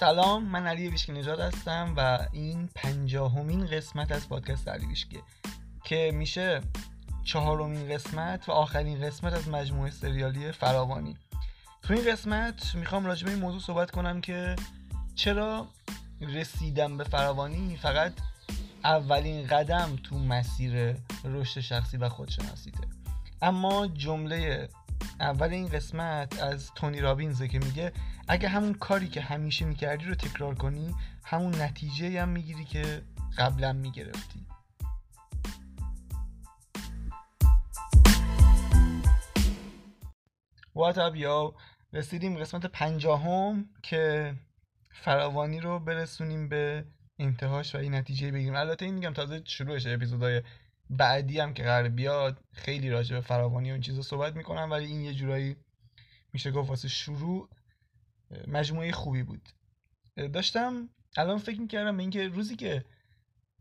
[0.00, 5.22] سلام من علی ویشکی نژاد هستم و این پنجاهمین قسمت از پادکست علی ویشکی
[5.84, 6.60] که میشه
[7.24, 11.16] چهارمین قسمت و آخرین قسمت از مجموعه سریالی فراوانی.
[11.82, 14.56] تو این قسمت می‌خوام راجع به این موضوع صحبت کنم که
[15.14, 15.66] چرا
[16.20, 18.12] رسیدم به فراوانی؟ فقط
[18.84, 22.88] اولین قدم تو مسیر رشد شخصی و خودشناسیته.
[23.42, 24.68] اما جمله
[25.20, 27.92] اول این قسمت از تونی رابینزه که میگه
[28.28, 30.94] اگه همون کاری که همیشه می‌کردی رو تکرار کنی
[31.24, 33.02] همون نتیجه هم می‌گیری که
[33.38, 34.46] قبلا می‌گرفتی.
[40.74, 41.54] وات یا
[41.92, 44.34] رسیدیم قسمت پنجاهم که
[44.92, 46.84] فراوانی رو برسونیم به
[47.18, 48.54] انتهاش و این نتیجه بگیریم.
[48.54, 50.42] البته این میگم تازه شروعش اپیزودهای
[50.90, 54.86] بعدی هم که قرار بیاد خیلی راجع به فراوانی و این چیزا صحبت می‌کنم ولی
[54.86, 55.56] این یه جورایی
[56.32, 57.48] میشه گفت واسه شروع
[58.46, 59.48] مجموعه خوبی بود.
[60.16, 62.84] داشتم الان فکر می‌کردم به اینکه روزی که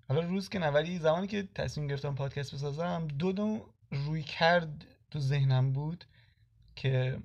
[0.08, 4.86] حالا روز که نه ولی زمانی که تصمیم گرفتم پادکست بسازم دو دو روی کرد
[5.12, 6.06] تو ذهنم بود
[6.76, 7.20] که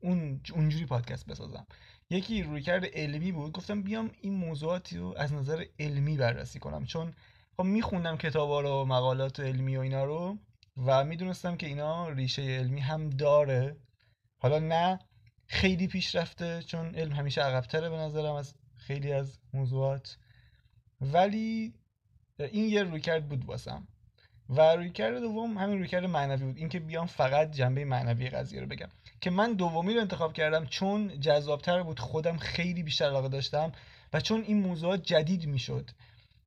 [0.00, 1.66] اون اونجوری پادکست بسازم.
[2.10, 6.84] یکی روی کرد علمی بود گفتم بیام این موضوعاتی رو از نظر علمی بررسی کنم.
[6.84, 7.14] چون
[7.60, 10.38] خب میخوندم کتابا رو مقالات علمی و اینا رو
[10.86, 13.76] و می‌دونستم که اینا ریشه علمی هم داره.
[14.38, 14.98] حالا نه
[15.46, 20.16] خیلی پیش رفته چون علم همیشه عقبتره به نظرم از خیلی از موضوعات.
[21.00, 21.74] ولی
[22.38, 23.88] این یه رویکرد بود واسم.
[24.48, 26.56] و رویکرد دوم همین رویکرد معنوی بود.
[26.56, 28.88] اینکه بیام فقط جنبه معنوی قضیه رو بگم.
[29.20, 33.72] که من دومی رو انتخاب کردم چون جذابتر بود خودم خیلی بیشتر علاقه داشتم
[34.12, 35.90] و چون این موضوعات جدید می‌شد.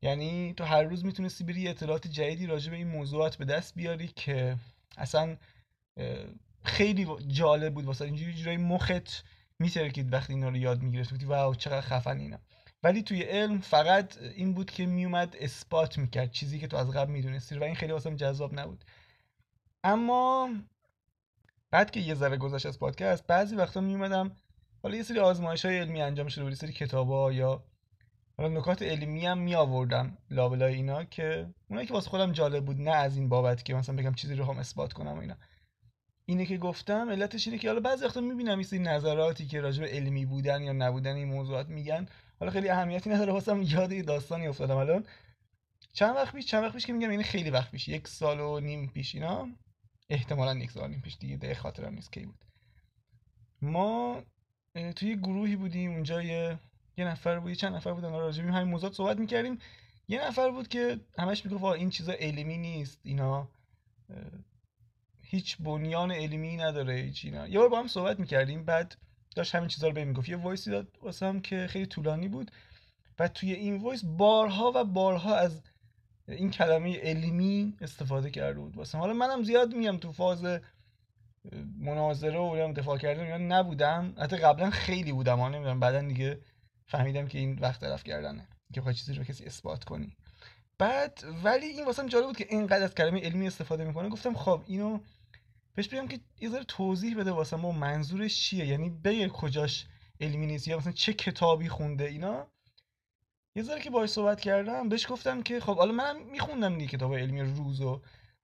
[0.01, 4.07] یعنی تو هر روز می‌تونستی بری اطلاعات جدیدی راجع به این موضوعات به دست بیاری
[4.07, 4.57] که
[4.97, 5.37] اصلا
[6.63, 7.85] خیلی جالب بود.
[7.85, 9.23] واسه اینجوری جورایی مخت
[9.59, 12.39] میترکید وقتی اینا رو یاد می‌گرفتی واو چقدر خفن اینا.
[12.83, 17.11] ولی توی علم فقط این بود که میومد اثبات می‌کرد چیزی که تو از قبل
[17.11, 18.85] می‌دونستی و این خیلی واسم جذاب نبود.
[19.83, 20.49] اما
[21.71, 24.31] بعد که یه ذره گذشت از پادکست بعضی وقتا میومدم
[24.83, 26.51] حالا یه سری آزمایش های علمی انجام شده بود.
[26.51, 27.63] یه سری کتابا یا
[28.41, 32.81] حالا نکات علمی هم می آوردم لابلای اینا که اونایی که واسه خودم جالب بود
[32.81, 35.35] نه از این بابت که مثلا بگم چیزی رو هم اثبات کنم و اینا.
[36.25, 39.89] اینه که گفتم علتش اینه که حالا بعضی وقتا می‌بینم این نظراتی که راجع به
[39.89, 42.07] علمی بودن یا نبودن این موضوعات میگن
[42.39, 45.05] حالا خیلی اهمیتی نداره واسم یاد یه داستانی افتادم الان.
[45.93, 48.59] چند وقت پیش چند وقت پیش که میگم یعنی خیلی وقت پیش یک سال و
[48.59, 49.47] نیم پیش اینا.
[50.09, 52.45] احتمالا یک سال نیم پیش دیگه دقیق خاطرم نیست کی بود.
[53.61, 54.21] ما
[54.95, 56.59] توی گروهی بودیم اونجا یه
[56.97, 59.59] یه نفر بود چند نفر بودن راجع به همین موضوعات صحبت می‌کردیم.
[60.07, 63.47] یه نفر بود که همش می‌گفت این چیزا علمی نیست اینا
[65.21, 67.47] هیچ بنیان علمی نداره هیچ اینا.
[67.47, 68.95] یه بار با هم صحبت می‌کردیم بعد
[69.35, 70.29] داشت همین چیزا رو به می‌گفت.
[70.29, 72.51] یه voice ی داد واسم که خیلی طولانی بود.
[73.19, 75.61] و توی این voice بارها و بارها از
[76.27, 80.45] این کلمه علمی استفاده کرده بود واسم حالا منم زیاد میگم تو فاز
[81.77, 84.13] مناظره و دفاع کردن یا نبودم.
[84.17, 86.39] حتی قبلا خیلی بودم ها نمی‌دونم بعدا دیگه
[86.91, 90.17] فهمیدم که این وقت طرف کردنه که بخوای چیزی رو کسی اثبات کنی.
[90.77, 94.09] بعد ولی این واسم جالب بود که اینقدر از کلمه علمی استفاده می‌کنه.
[94.09, 94.99] گفتم خب اینو
[95.75, 98.65] بهش بگم که یه توضیح بده واسه ما منظورش چیه.
[98.65, 99.85] یعنی بگه کجاش
[100.21, 102.47] علمی نیست یا مثلا چه کتابی خونده اینا.
[103.55, 107.15] یه ذره که باهاش صحبت کردم بهش گفتم که خب حالا منم میخوندم دیگه کتاب
[107.15, 108.01] علمی روزو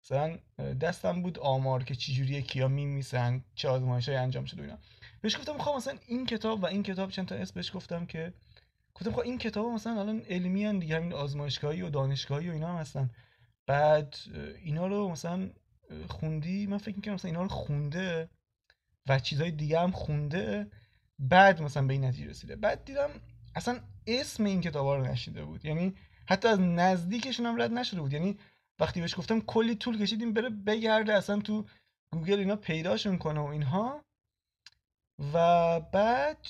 [0.03, 0.37] مثلا
[0.81, 4.77] دستم بود آمار که چجوری کیا میمیسن چه آزمایشایی انجام شده اینا.
[5.21, 8.33] بهش گفتم خب مثلا این کتاب و این کتاب چند تا اسم بهش گفتم که
[8.95, 12.67] گفتم خب این کتاب مثلا الان علمی هن دیگه همین آزمایشگاهی و دانشگاهی و اینا
[12.67, 13.09] هم هستن.
[13.67, 14.15] بعد
[14.63, 15.49] اینا رو مثلا
[16.09, 18.29] خوندی من فکر می‌کنم مثلا اینا رو خونده
[19.07, 20.67] و چیزهای دیگه هم خونده
[21.19, 22.55] بعد مثلا به این نتیجه رسیده.
[22.55, 23.09] بعد دیدم
[23.55, 25.65] اصلا اسم این کتاب رو نشیده بود.
[25.65, 25.93] یعنی
[26.27, 28.13] حتی از نزدیکشون هم رد نشده بود.
[28.13, 28.37] یعنی
[28.79, 31.65] وقتی بهش گفتم کلی طول کشیدیم بره بگرده اصلا تو
[32.11, 34.05] گوگل اینا پیداشون کنه و اینها.
[35.33, 36.47] و بعد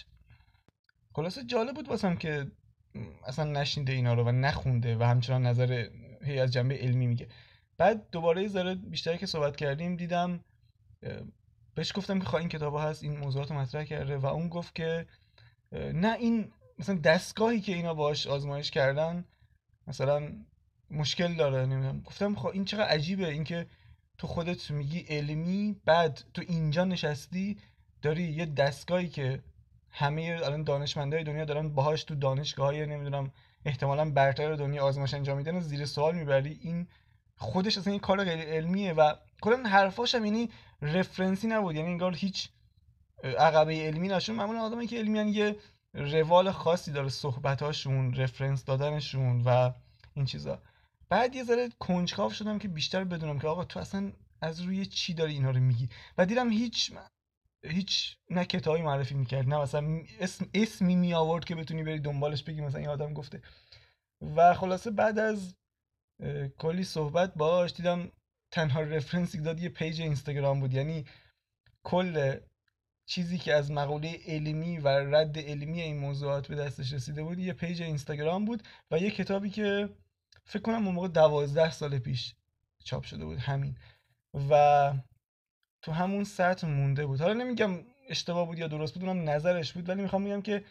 [1.13, 2.51] خلاصه جالب بود واسم که
[3.27, 5.87] اصلا نشینده اینا رو و نخونده و همچنان نظر
[6.23, 7.27] هی از جنبه علمی میگه.
[7.77, 10.43] بعد دوباره ذره بیشتری که صحبت کردیم دیدم
[11.75, 15.07] بهش گفتم که این کتاب هست این موضوعات رو مطرح کرده و اون گفت که
[15.71, 19.25] نه این مثلا دستگاهی که اینا باش آزمایش کردن
[19.87, 20.31] مثلا
[20.91, 21.65] مشکل داره.
[21.65, 22.01] نمی‌دونم.
[22.01, 23.67] گفتم خب این چقدر عجیبه اینکه
[24.17, 27.57] تو خودت میگی علمی بعد تو اینجا نشستی
[28.01, 29.39] داری یه دستگاهی که
[29.91, 33.31] همه الان دانشمندای دنیا دارن باهاش تو دانشگاه های نمی‌دونم
[33.65, 36.59] احتمالا برتر دنیا آزمایش انجام میدن زیر سوال می‌بری.
[36.61, 36.87] این
[37.37, 40.49] خودش اصلا این کار غیر علمیه و کلا حرفاش هم یعنی
[40.81, 41.75] رفرنسی نبود.
[41.75, 42.49] یعنی انگار هیچ
[43.23, 45.55] عقبه علمی نشون معمولا آدمایی که علمیان یه
[45.93, 49.71] روال خاصی داره صحبتاشون رفرنس دادنشون و
[50.13, 50.59] این چیزا.
[51.09, 54.11] بعد یه ذره کنجکاو شدم که بیشتر بدونم که آقا تو اصلا
[54.41, 56.91] از روی چی داری اینا رو میگی؟ و دیدم هیچ
[57.63, 62.43] هیچ نه کتابی معرفی می‌کرد نه مثلا اسم اسمی می آورد که بتونی بری دنبالش
[62.43, 63.41] بگی مثلا این آدم گفته.
[64.21, 65.55] و خلاصه بعد از
[66.57, 68.11] کلی صحبت باش دیدم
[68.51, 70.73] تنها reference ی داد یه page اینستاگرام بود.
[70.73, 71.05] یعنی
[71.83, 72.39] کل
[73.05, 77.53] چیزی که از مقوله علمی و رد علمی این موضوعات به دستش رسیده بود یه
[77.53, 79.89] page اینستاگرام بود و یه کتابی که
[80.43, 82.35] فکر کنم اون موقع دوازده سال پیش
[82.83, 83.37] چاپ شده بود.
[83.37, 83.77] همین.
[84.49, 84.93] و
[85.81, 87.21] تو همون سطح مونده بود.
[87.21, 90.65] حالا نمیگم اشتباه بود یا درست بود اونم نظرش بود ولی می‌خوام بگم که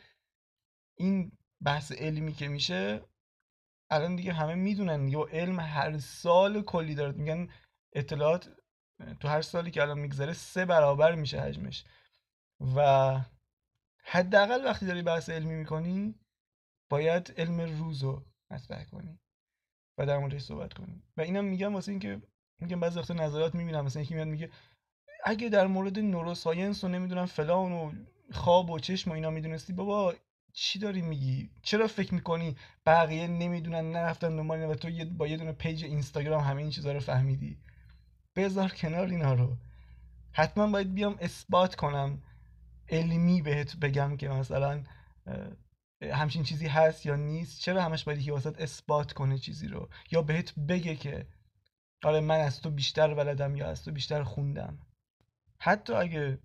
[0.99, 1.33] این
[1.65, 3.01] بحث علمی که میشه
[3.91, 7.13] الان دیگه همه می‌دونن یا علم هر سال کلی داره.
[7.13, 7.49] میگن
[7.93, 8.51] اطلاعات
[9.21, 11.85] تو هر سالی که الان میگذره سه برابر میشه حجمش.
[12.77, 13.21] و
[14.05, 16.15] حداقل وقتی داری بحث علمی می‌کنی
[16.91, 19.19] باید علم روز رو مطرح کنی
[19.99, 21.03] و در موردش صحبت کنی.
[21.17, 22.23] و اینم میگم واسه اینکه
[22.61, 24.51] میگم بعضی وقتا نظرات می‌بینم مثلا یکی میاد میگه
[25.25, 27.93] اگه در مورد نوروساینس و نمی‌دونم فلان و
[28.33, 30.15] خواب و چشم و اینا می‌دونستی بابا
[30.53, 32.57] چی داری میگی؟ چرا فکر می‌کنی
[32.87, 37.01] بقیه نمی‌دونن نرفتن دنبال و تو با یه دونه پیج اینستاگرام همه این چیزا رو
[37.01, 37.59] فهمیدی؟
[38.37, 39.57] بذار کنار اینا رو.
[40.33, 42.23] حتما باید بیام اثبات کنم
[42.89, 44.85] علمی بهت بگم که مثلا
[46.13, 47.61] همچین چیزی هست یا نیست.
[47.61, 51.27] چرا همش باید یکی واسط اثبات کنه چیزی رو؟ یا بهت بگه که
[52.05, 54.79] آره من از تو بیشتر بلدم یا از تو بیشتر خوندم.
[55.63, 56.39] حتی اگه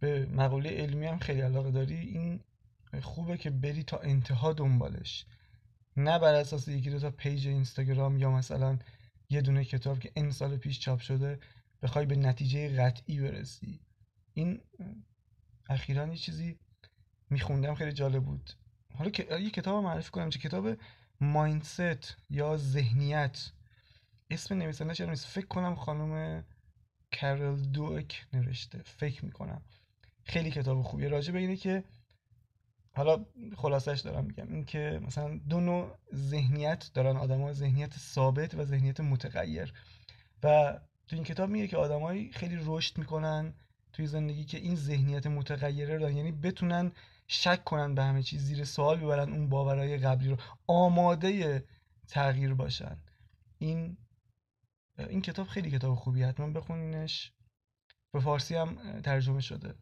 [0.00, 2.40] به مقوله علمی هم خیلی علاقه داری این
[3.02, 5.26] خوبه که بری تا انتها دنبالش.
[5.96, 8.78] نه بر اساس یکی دو تا پیج اینستاگرام یا مثلا
[9.30, 11.40] یه دونه کتاب که این سال پیش چاپ شده
[11.82, 13.80] بخوای به نتیجه قطعی برسی.
[14.34, 14.60] این
[15.68, 16.58] اخیرا یه چیزی
[17.30, 18.50] میخوندم خیلی جالب بود.
[18.94, 20.76] حالا که یه کتاب معرفی کنم چه کتاب
[21.20, 23.50] مایندست یا ذهنیت.
[24.30, 25.26] اسم نویسنده‌اش نیست.
[25.26, 26.44] فکر کنم خانم
[27.12, 28.82] کرل دوک نوشته.
[28.84, 29.62] فکر می‌کنم.
[30.24, 31.08] خیلی کتاب خوبیه.
[31.08, 31.84] راجع به اینه که
[32.94, 33.24] حالا
[33.56, 34.52] خلاصش دارم میگم.
[34.52, 37.16] این که مثلا دو نوع ذهنیت دارن.
[37.16, 39.72] آدما ذهنیت ثابت و ذهنیت متغیر.
[40.42, 40.78] و
[41.08, 43.54] تو این کتاب میگه که آدمایی خیلی رشد می‌کنن
[43.92, 46.10] توی زندگی که این ذهنیت متغیره رو.
[46.10, 46.92] یعنی بتونن
[47.26, 50.36] شک کنن به همه چیز زیر سوال ببرن اون باورهای قبلی رو.
[50.66, 51.64] آماده
[52.08, 52.96] تغییر باشن.
[53.58, 53.96] این
[55.06, 57.32] این کتاب خیلی کتاب خوبی حتما بخونینش.
[58.12, 59.74] به فارسی هم ترجمه شده.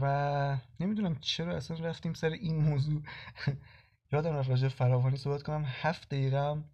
[0.00, 3.02] و نمی‌دونم چرا اصلا رفتیم سر این موضوع.
[4.12, 5.64] یادم رفت راجع فراوانی صحبت کنم.
[5.66, 6.64] هفت دقیقه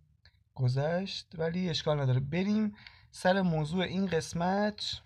[0.54, 2.20] گذشت ولی اشکال نداره.
[2.20, 2.74] بریم
[3.10, 5.02] سر موضوع این قسمت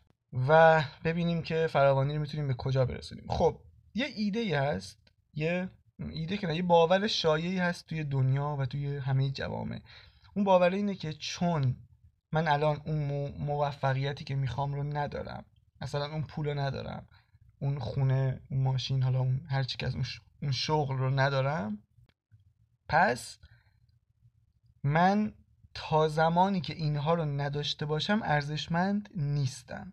[0.48, 3.26] و ببینیم که فراوانی رو می‌تونیم به کجا برسونیم.
[3.28, 3.60] خب
[3.94, 5.12] یه ایده ای هست.
[5.34, 9.80] یه ایده که نه یه باور شایعی هست توی دنیا و توی همه جوامع.
[10.34, 11.76] اون باور اینه که چون
[12.32, 15.44] من الان اون موفقیتی که می‌خوام رو ندارم.
[15.80, 17.06] مثلا اون پول رو ندارم.
[17.58, 19.94] اون خونه اون ماشین حالا اون هر چی که از
[20.42, 21.78] اون شغل رو ندارم.
[22.88, 23.38] پس
[24.84, 25.34] من
[25.74, 29.92] تا زمانی که اینها رو نداشته باشم ارزشمند نیستم.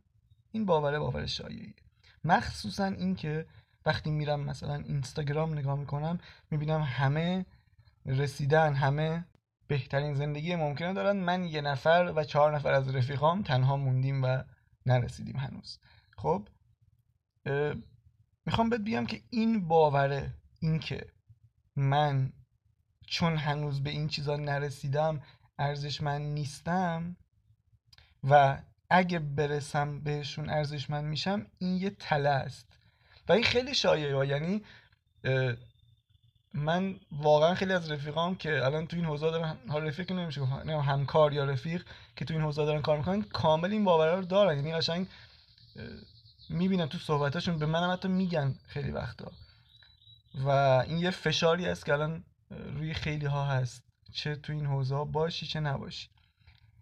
[0.51, 1.73] این باوره باور شایعیه.
[2.23, 3.45] مخصوصا اینکه
[3.85, 6.17] وقتی میرم مثلا اینستاگرام نگاه می‌کنم
[6.51, 7.45] می‌بینم همه
[8.05, 9.25] رسیدن همه
[9.69, 11.17] بهترین زندگی ممکنه دارن.
[11.17, 14.43] من یه نفر و چهار نفر از رفیقام تنها موندیم و
[14.85, 15.79] نرسیدیم هنوز.
[16.17, 16.47] خب
[18.45, 21.05] می‌خوام بهت بیام که این باوره این که
[21.75, 22.33] من
[23.07, 25.21] چون هنوز به این چیزا نرسیدم
[25.59, 27.17] ارزشمند نیستم
[28.23, 32.77] و اگه برسم بهشون ارزشمند میشم این یه تله است.
[33.27, 34.63] و این خیلی شایعه یعنی
[36.53, 40.81] من واقعا خیلی از رفیقام که الان تو این حوزه دارن حال رفیق نمیشه نه
[40.81, 44.55] همکار یا رفیق که تو این حوزه دارن کار می‌کنن کامل این باورا رو دارن.
[44.55, 45.07] یعنی قشنگ
[46.49, 49.31] می‌بینم تو صحبتاشون به منم حتی میگن خیلی وقتا.
[50.45, 50.49] و
[50.87, 53.83] این یه فشاری است که الان روی خیلی ها هست.
[54.13, 56.09] چه تو این حوزه باشی چه نباشی.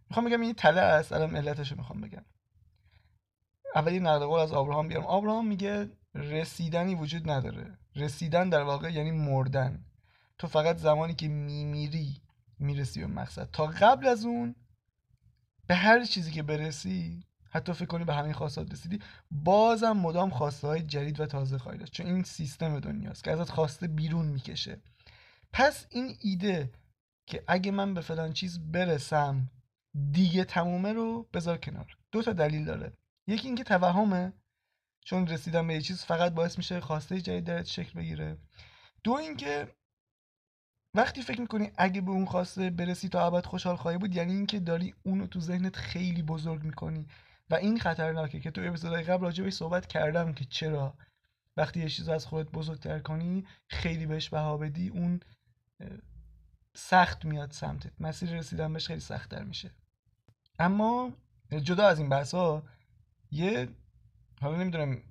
[0.09, 1.13] می‌خوام بگم این تله است.
[1.13, 2.25] الان علتش می‌خوام بگم.
[3.75, 5.05] اولی نقل قول از آبراهام بیارم.
[5.05, 7.77] آبراهام میگه رسیدنی وجود نداره.
[7.97, 9.85] رسیدن در واقع یعنی مردن.
[10.37, 12.21] تو فقط زمانی که میمیری
[12.59, 13.49] می‌رسی به مقصد.
[13.51, 14.55] تا قبل از اون
[15.67, 18.99] به هر چیزی که برسی حتی فکر کنی به همین خواستات رسیدی
[19.31, 21.93] بازم مدام خواسته های جدید و تازه خواهی داشت.
[21.93, 24.81] چون این سیستم دنیاست که ازت خواسته بیرون می‌کشه.
[25.53, 26.71] پس این ایده
[27.25, 29.49] که اگه من به فلان چیز برسم
[30.11, 31.97] دیگه تمومه رو بذار کنار.
[32.11, 32.93] دو تا دلیل داره.
[33.27, 34.33] یکی اینکه توهمه.
[35.07, 38.37] چون رسیدن به یه چیز فقط باعث میشه خواسته جدید درت شکل بگیره.
[39.03, 39.75] دو اینکه
[40.93, 44.59] وقتی فکر می‌کنی اگه به اون خواسته برسی تا ابد خوشحال خواهی بود یعنی اینکه
[44.59, 47.07] داری اونو تو ذهنت خیلی بزرگ می‌کنی.
[47.49, 50.97] و این خطرناکه که تو اپیزودهای قبل راجع صحبت کردم که چرا
[51.57, 55.19] وقتی یه چیز از خودت بزرگتر کنی خیلی بهش بها بدی اون
[56.75, 58.01] سخت میاد سمتت.
[58.01, 59.71] مسیر رسیدن بهش خیلی سختتر میشه.
[60.59, 61.13] اما
[61.63, 62.63] جدا از این بحث ها
[63.31, 63.69] یه
[64.41, 65.01] حالا نمی‌دونم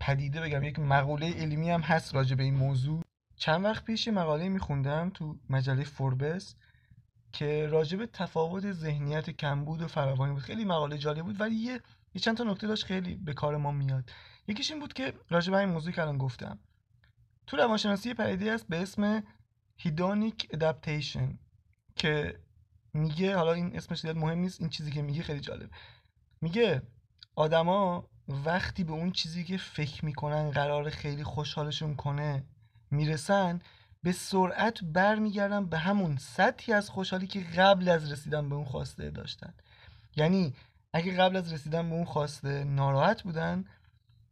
[0.00, 3.02] پدیده بگم یک مقوله علمی هم هست راجع به این موضوع.
[3.36, 6.56] چند وقت پیش مقاله میخوندم تو مجله فوربس
[7.32, 10.42] که راجع به تفاوت ذهنیت کمبود و فراوانی بود.
[10.42, 11.80] خیلی مقاله جالب بود ولی یه
[12.14, 14.10] یه چند تا نکته داشت خیلی به کار ما میاد.
[14.48, 16.58] یکیش این بود که راجع به این موضوع که الان گفتم.
[17.46, 19.22] تو روانشناسی پدیده است به اسم
[19.76, 21.38] هیدونیک ادپتیشن
[21.96, 22.40] که
[22.92, 25.70] میگه حالا این اسمش زیاد مهم نیست این چیزی که میگه خیلی جالب.
[26.40, 26.82] میگه
[27.34, 32.44] آدما وقتی به اون چیزی که فکر می‌کنن قرار خیلی خوشحالشون کنه
[32.90, 33.60] می‌رسن
[34.02, 39.10] به سرعت برمیگردن به همون سطحی از خوشحالی که قبل از رسیدن به اون خواسته
[39.10, 39.54] داشتن.
[40.16, 40.54] یعنی
[40.92, 43.64] اگه قبل از رسیدن به اون خواسته ناراحت بودن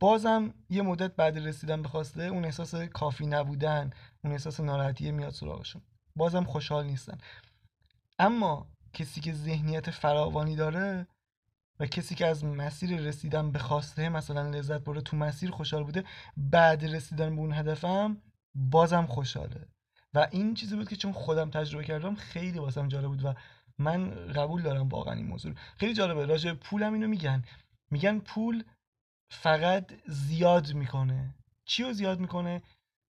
[0.00, 3.90] بازم یه مدت بعد رسیدن به خواسته اون احساس کافی نبودن
[4.24, 5.82] اون احساس ناراحتی میاد سراغشون.
[6.16, 7.18] بازم خوشحال نیستن.
[8.18, 11.06] اما کسی که ذهنیت فراوانی داره
[11.80, 16.04] و کسی که از مسیر رسیدن به خواسته مثلا لذت برده تو مسیر خوشحال بوده
[16.36, 18.22] بعد رسیدن به اون هدفم
[18.54, 19.68] بازم خوشحاله.
[20.14, 23.34] و این چیزی بود که چون خودم تجربه کردم خیلی واسم جالب بود و
[23.78, 27.44] من قبول دارم واقعا این موضوع خیلی جالبه راجع پولم اینو میگن.
[27.90, 28.64] میگن پول
[29.30, 31.34] فقط زیاد می‌کنه.
[31.64, 32.62] چی رو زیاد می‌کنه؟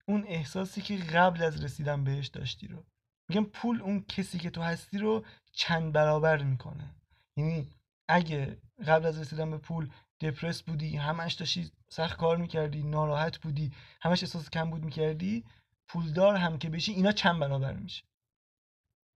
[0.08, 2.86] اون احساسی که قبل از رسیدن بهش داشتی رو.
[3.30, 6.96] میگن پول اون کسی که تو هستی رو چند برابر می‌کنه.
[7.38, 7.68] یعنی
[8.12, 9.90] اگه قبل از رسیدن به پول
[10.20, 15.44] دپرس بودی همش داشتی سخت کار می‌کردی ناراحت بودی همش احساس کم بود می‌کردی
[15.88, 18.04] پولدار هم که بشی اینا چند برابر میشه.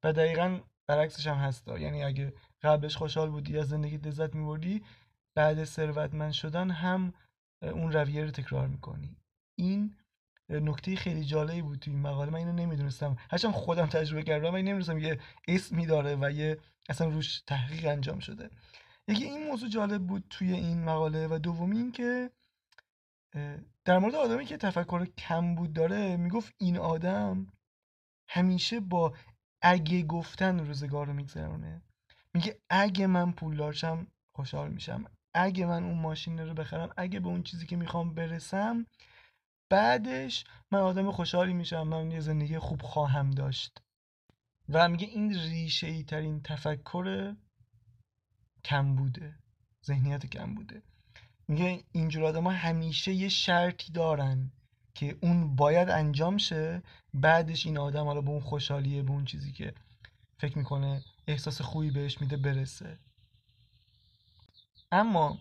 [0.04, 4.84] و دقیقا برعکسش هم هستا یعنی اگه قبلش خوشحال بودی از زندگی لذت میبردی
[5.36, 7.14] بعد ثروتمند شدن هم
[7.62, 9.18] اون رویه رو تکرار می‌کنی.
[9.56, 9.96] این
[10.50, 12.32] نکته خیلی جالبی بود توی این مقاله.
[12.32, 13.18] من اینو نمی‌دونستم.
[13.32, 16.58] هرچند خودم تجربه کردم من نمی‌دونستم یه اسمی داره و یه
[16.90, 18.50] اصلا روش تحقیق انجام شده.
[19.08, 22.32] یکی این موضوع جالب بود توی این مقاله و دومی این که
[23.86, 27.48] در مورد آدمی که تفکر کم بود داره می‌گفت این آدم
[28.30, 29.14] همیشه با
[29.62, 31.82] اگه گفتن روزگار رو میگذرونه.
[32.34, 35.06] میگه اگه من پولدارشم خوشحال میشم.
[35.34, 38.86] اگه من اون ماشین رو بخرم اگه به اون چیزی که می‌خوام برسم
[39.70, 41.88] بعدش من آدم خوشحالی میشم.
[41.88, 43.82] من یه زندگی خوب خواهم داشت.
[44.70, 47.36] و میگه این ریشه ای ترین تفکر
[48.66, 49.36] کم بوده
[49.86, 50.82] ذهنیت کم بوده.
[51.48, 54.52] میگه اینجور آدم ها همیشه یه شرطی دارن
[54.94, 59.52] که اون باید انجام شه بعدش این آدم حالا به اون خوشحالیه به اون چیزی
[59.52, 59.74] که
[60.38, 63.00] فکر می‌کنه احساس خوبی بهش میده برسه.
[64.92, 65.40] اما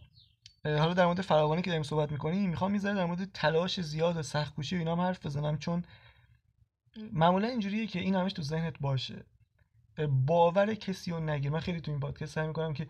[0.64, 4.22] حالا در مورد فراوانی که داریم صحبت می‌کنیم می‌خوام می‌ذاره در مورد تلاش زیاد و
[4.22, 5.84] سختکوشی و اینا هم حرف بزنم چون
[7.12, 9.24] معمولا اینجوریه که این همش تو ذهنت باشه.
[10.08, 11.50] باور کسی رو نگیر.
[11.50, 12.88] من خیلی تو این پادکست سعی می‌کنم که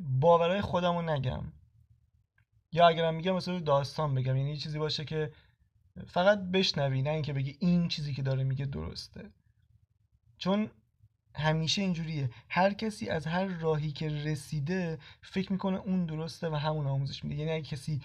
[0.00, 1.52] باورهای خودم رو نگم.
[2.72, 5.32] یا اگرم میگم مثلا داستان بگم یعنی چیزی باشه که
[6.06, 9.30] فقط بشنوی نه اینکه بگی این چیزی که داره میگه درسته.
[10.38, 10.70] چون
[11.34, 12.30] همیشه اینجوریه.
[12.48, 17.36] هر کسی از هر راهی که رسیده فکر می‌کنه اون درسته و همون آموزش میده.
[17.36, 18.00] یعنی اگه کسی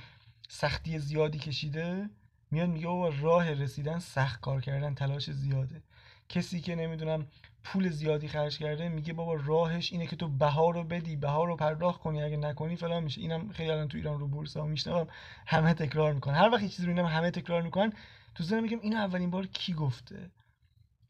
[0.50, 2.10] سختی زیادی کشیده
[2.52, 5.84] میاد میگه بابا راه رسیدن سخت کار کردن تلاش زیاده.
[6.30, 7.28] کسی که نمی‌دونم
[7.66, 11.56] پول زیادی خرج کرده میگه بابا راهش اینه که تو بها رو بدی بها رو
[11.56, 13.22] پرداخت کنی اگه نکنی فلان میشه.
[13.22, 15.08] اینم خیلی الان تو ایران رو بورس ها میشنوم
[15.48, 16.36] همه تکرار می‌کنن.
[16.36, 17.94] هر وقت یه چیزی رو اینم همه تکرار می‌کنن
[18.36, 20.32] تو ذهنم میگم اینو اولین بار کی گفته؟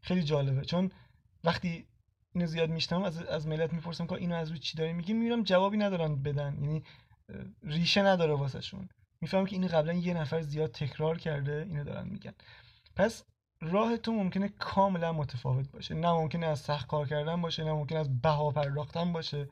[0.02, 0.66] خیلی جالبه.
[0.66, 0.92] چون
[1.44, 1.88] وقتی
[2.36, 5.44] اینو زیاد میشنم از از ملت می‌پرسم که اینو از رو چی داری؟ میگه می‌بینم
[5.44, 6.58] جوابی ندارن بدن.
[6.62, 6.84] یعنی
[7.64, 8.90] ریشه نداره واسهشون.
[9.22, 12.34] می‌فهمم که اینو قبلا یه نفر زیاد تکرار کرده اینو دارن میگن.
[12.96, 13.24] پس
[13.62, 15.96] راه تو ممکنه کاملا متفاوت باشه.
[15.96, 19.50] نه ممکنه از سخت کار کردن باشه نه ممکنه از بها پرداختن باشه.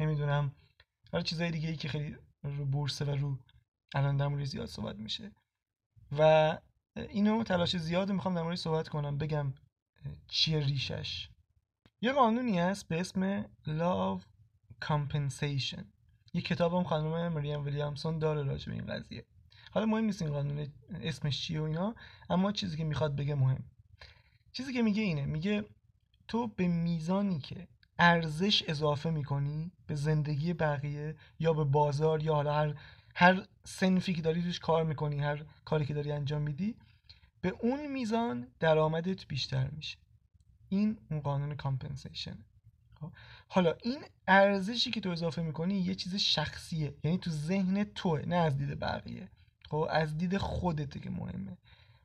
[0.00, 0.52] نمی‌دونم.
[1.12, 3.38] هر چیزای دیگه ای که خیلی رو بورسه و رو
[3.94, 5.32] الان در زیاد صحبت میشه.
[6.18, 6.58] و
[6.96, 9.18] اینو تلاش زیاد می‌خوام در مورد صحبت کنم.
[9.18, 9.52] بگم
[10.28, 11.28] چیه ریشش؟
[12.00, 14.22] یه قانونی هست به اسم Love
[14.84, 15.84] Compensation.
[16.34, 19.24] یه کتابم خانم مریم ویلیامسون داره راجع به این قضیه.
[19.76, 20.66] حالا مهم نیست این قانون
[21.02, 21.94] اسمش چیه و اینا
[22.30, 23.64] اما چیزی که می‌خواد بگه مهم.
[24.52, 25.64] چیزی که میگه اینه میگه
[26.28, 27.68] تو به میزانی که
[27.98, 32.74] ارزش اضافه می‌کنی به زندگی بقیه یا به بازار یا حالا هر
[33.14, 36.76] هر سنفی که داری توش کار می‌کنی هر کاری که داری انجام میدی
[37.40, 39.98] به اون میزان درآمدت بیشتر میشه.
[40.68, 42.38] این اون قانون compensation
[43.00, 43.12] خب؟
[43.48, 48.36] حالا این ارزشی که تو اضافه می‌کنی یه چیز شخصیه یعنی تو ذهن توه نه
[48.36, 49.28] از دید بقیه.
[49.70, 51.58] خب از دید خودته که مهمه.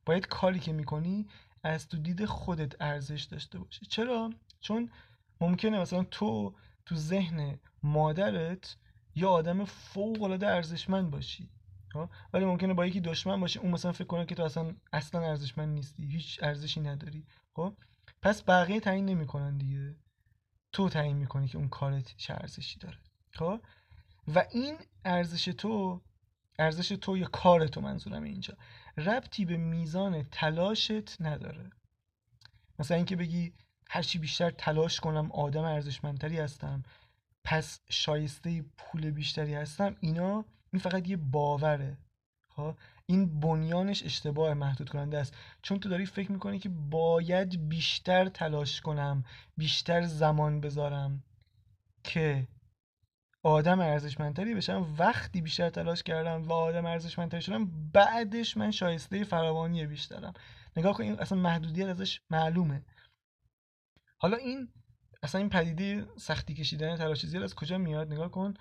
[0.06, 1.28] باید کاری که می‌کنی
[1.64, 4.90] از تو دید خودت ارزش داشته باشه چرا؟ چون
[5.42, 8.78] ممکنه مثلا تو تو ذهن مادرت
[9.16, 11.50] یا آدم فوق العاده ارزشمند باشی.
[11.94, 15.22] خب؟ ولی ممکنه با یکی دشمن باشی اون مثلا فکر کنه که تو اصلا اصلا
[15.22, 17.26] ارزشمند نیستی هیچ ارزشی نداری.
[17.54, 17.74] خب؟
[18.22, 19.96] پس بقیه تعیین نمی‌کنن دیگه.
[20.72, 22.98] تو تعیین می‌کنی که اون کارت چه ارزشی داره.
[23.32, 23.62] خب؟
[24.36, 26.02] و این ارزش تو
[26.60, 28.58] ارزش تو یا کار تو منظورم اینجا.
[28.98, 31.72] ربطی به میزان تلاشت نداره.
[32.80, 33.54] مثلا اینکه بگی
[33.90, 36.84] هرچی بیشتر تلاش کنم آدم ارزشمندتری هستم
[37.44, 41.98] پس شایسته پول بیشتری هستم اینا این فقط یه باوره.
[42.48, 45.36] خب؟ این بنیانش اشتباه محدود کننده است.
[45.62, 49.24] چون تو داری فکر می‌کنی که باید بیشتر تلاش کنم
[49.58, 51.24] بیشتر زمان بذارم
[52.04, 52.48] که
[53.44, 59.86] آدم ارزشمندتری بشم وقتی بیشتر تلاش کردم و آدم ارزشمندتری شدم بعدش من شایسته فراوانی
[59.86, 60.34] بیشترم.
[60.78, 62.84] نگاه کن این اصلا محدودیت ازش معلومه.
[64.18, 64.68] حالا این
[65.24, 68.54] اصلا این پدیده سختی کشیدن تلاش زیاد از کجا میاد؟ نگاه کن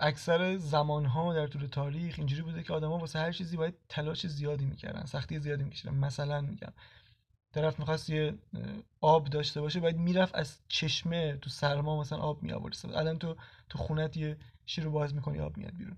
[0.00, 4.26] اکثر زمان ها در طول تاریخ اینجوری بوده که آدما واسه هر چیزی باید تلاش
[4.26, 5.94] زیادی می‌کردن سختی زیادی میکشیدن.
[5.94, 6.72] مثلا میگم
[7.52, 8.34] طرف می‌خواست یه
[9.00, 13.36] آب داشته باشه باید می‌رفت از چشمه تو سرما مثلا آب می آورد الان تو
[13.68, 15.96] تو خونت یه شیر باز می‌کنی آب میاد بیرون.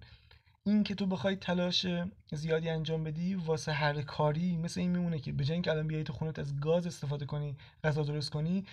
[0.66, 1.87] این که تو بخوای تلاش
[2.32, 6.12] زیادی انجام بدی واسه هر کاری مثل این میمونه که به اینکه الان بیای تو
[6.12, 8.64] خونت از گاز استفاده کنی غذا درست کنی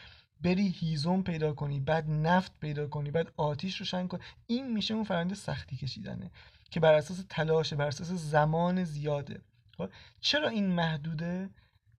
[0.42, 5.04] بری هیزم پیدا کنی بعد نفت پیدا کنی بعد آتیش روشن کنی این میشه اون
[5.04, 6.32] فرنده سختی کشیدنه
[6.72, 9.42] که بر اساس تلاشه بر اساس زمان زیاده.
[9.78, 9.90] خب؟
[10.22, 11.50] چرا این محدوده؟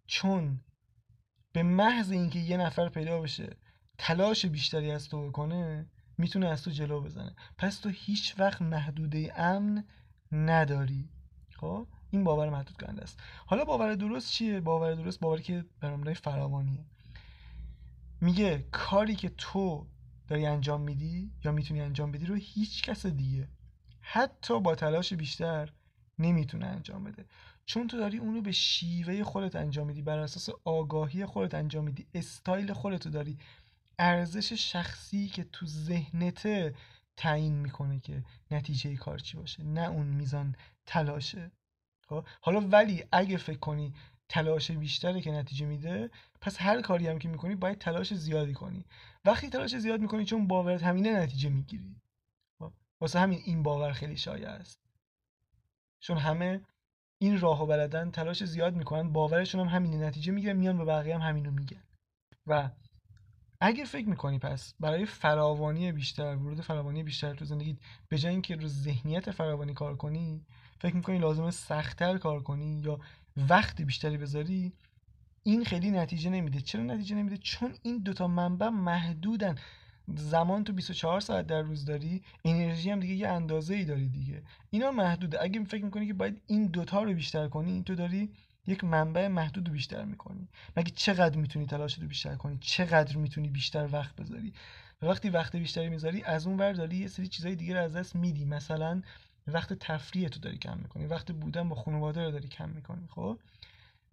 [0.06, 0.60] چون
[1.52, 3.56] به محض اینکه یه نفر پیدا بشه
[3.98, 5.86] تلاش بیشتری از تو بکنه
[6.18, 7.36] می‌تونه از تو جلو بزنه.
[7.58, 9.84] پس تو هیچ وقت محدوده امن
[10.32, 11.08] نداری.
[11.56, 13.20] خب؟ این باور محدود کننده است.
[13.46, 16.86] حالا باور درست چیه؟ باور درست باوری که برنامه فراوانیه.
[18.20, 19.86] میگه کاری که تو
[20.28, 23.48] داری انجام میدی یا می‌تونی انجام بدی رو هیچ کس دیگه
[24.00, 25.72] حتی با تلاش بیشتر
[26.18, 27.26] نمی‌تونه انجام بده.
[27.72, 32.06] چون تو داری اونو به شیوه خودت انجام میدی بر اساس آگاهی خودت انجام میدی
[32.14, 33.38] استایل خودتو داری
[33.98, 36.74] ارزش شخصی که تو ذهنته
[37.16, 40.56] تعیین می‌کنه که نتیجه کار چی باشه نه اون میزان
[40.86, 41.50] تلاشه.
[42.08, 43.94] خب؟ حالا ولی اگه فکر کنی
[44.28, 48.84] تلاش بیشتره که نتیجه میده پس هر کاری هم که می‌کنی باید تلاش زیادی کنی.
[49.24, 51.96] وقتی تلاش زیاد می‌کنی چون باورت همینه نتیجه می‌گیری.
[52.58, 54.80] خب؟ واسه همین این باور خیلی شایع است.
[56.00, 56.60] چون همه
[57.22, 60.06] این راهو بلدن تلاش زیاد می‌کنن باورشون هم همینه.
[60.06, 61.82] نتیجه می‌گیرن میان به بقیه هم همینو میگن.
[62.46, 62.70] و
[63.60, 67.76] اگه فکر می‌کنی پس برای فراوانی بیشتر ورود فراوانی بیشتر تو زندگیت
[68.08, 70.44] به جای اینکه رو ذهنیت فراوانی کار کنی
[70.78, 73.00] فکر می‌کنی لازمه سختتر کار کنی یا
[73.36, 74.72] وقت بیشتری بذاری
[75.42, 76.60] این خیلی نتیجه نمیده.
[76.60, 79.54] چرا نتیجه نمیده؟ چون این دوتا منبع محدودن.
[80.16, 84.42] زمان تو 24 ساعت در روز داری انرژی هم دیگه یه اندازه ای داری دیگه.
[84.70, 85.42] اینا محدوده.
[85.42, 88.30] اگه فکر می‌کنی که باید این دوتا رو بیشتر کنی تو داری
[88.66, 90.48] یک منبع محدود بیشتر می‌کنی.
[90.76, 94.52] مگه چقدر می‌تونی تلاش رو بیشتر کنی؟ چقدر می‌تونی بیشتر وقت بذاری؟
[95.02, 98.16] وقتی وقت بیشتری می‌ذاری از اون ور داری یه سری چیزای دیگه رو از دست
[98.16, 98.44] میدی.
[98.44, 99.02] مثلا
[99.46, 101.06] وقت تفریح تو داری کم می‌کنی.
[101.06, 103.38] وقت بودن با خانواده رو داری کم می‌کنی خب؟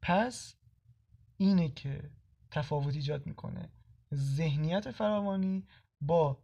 [0.01, 0.55] پس
[1.37, 2.09] اینه که
[2.51, 3.69] تفاوت ایجاد می‌کنه.
[4.13, 5.67] ذهنیت فراوانی
[6.01, 6.37] با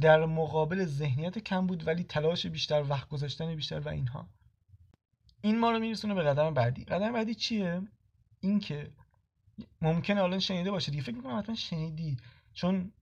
[0.00, 4.28] در مقابل ذهنیت کم بود ولی تلاش بیشتر وقت گذاشتن بیشتر و اینها.
[5.40, 6.84] این ما رو میرسونه به قدم بعدی.
[6.84, 7.82] قدم بعدی چیه؟
[8.40, 8.90] اینکه
[9.82, 12.16] ممکنه الان شنیده باشه دیگه فکر می‌کنم حتما شنیدی.
[12.52, 12.92] چون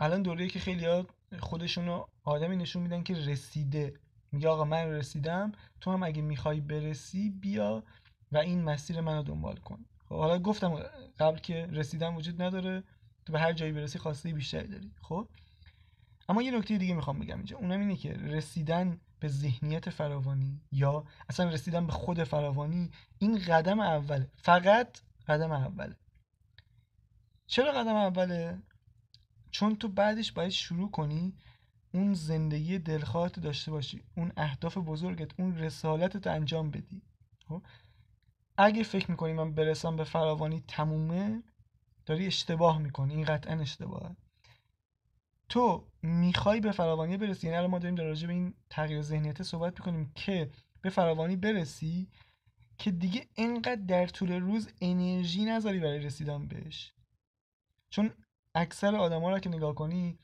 [0.00, 1.04] الان دوره که خیلی
[1.38, 4.00] خودشونو آدمی نشون میدن که رسیده.
[4.32, 7.84] میگه آقا من رسیدم تو هم اگه می‌خوای برسی بیا
[8.32, 9.84] و این مسیر منو دنبال کن.
[10.16, 10.74] حالا گفتم
[11.18, 12.82] قبل که رسیدن وجود نداره
[13.26, 15.28] تو به هر جایی برسی خواسته بیشتری داری خب؟
[16.28, 17.56] اما یه نکته دیگه می‌خوام بگم اینجا.
[17.56, 23.80] اونم اینه که رسیدن به ذهنیت فراوانی یا اصلا رسیدن به خود فراوانی این قدم
[23.80, 24.30] اوله.
[24.36, 25.96] فقط قدم اوله.
[27.46, 28.62] چرا قدم اوله؟
[29.50, 31.34] چون تو بعدش باید شروع کنی
[31.94, 37.02] اون زندگی دلخواهت داشته باشی اون اهداف بزرگت اون رسالتت انجام بدی
[37.48, 37.62] خب؟
[38.56, 41.42] اگه فکر می‌کنی من برسم به فراوانی تمومه
[42.06, 43.14] داری اشتباه می‌کنی.
[43.14, 44.16] این قطعا اشتباهه.
[45.48, 49.42] تو می‌خوای به فراوانی برسی؟ یعنی الان ما داریم در راجع به این تغییر ذهنیت
[49.42, 50.50] صحبت می‌کنیم که
[50.82, 52.08] به فراوانی برسی
[52.78, 56.92] که دیگه انقدر در طول روز انرژی نذاری برای رسیدن بهش.
[57.90, 58.10] چون
[58.54, 60.18] اکثر آدما رو که نگاه کنی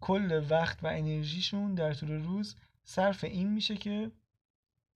[0.00, 4.10] کل وقت و انرژیشون در طول روز صرف این میشه که